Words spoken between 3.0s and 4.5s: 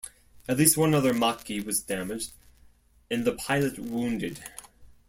and the pilot wounded.